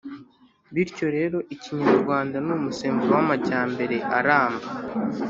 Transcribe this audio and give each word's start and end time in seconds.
Bityo 0.73 1.07
rero, 1.17 1.37
Ikinyarwanda 1.55 2.35
ni 2.45 2.51
umusemburo 2.57 3.11
w’amajyambere 3.17 3.97
aramba 4.17 4.67